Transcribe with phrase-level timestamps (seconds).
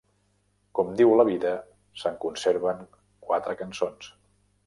[0.77, 1.51] Com diu la vida,
[2.03, 2.81] se'n conserven
[3.27, 4.09] quatre cançons.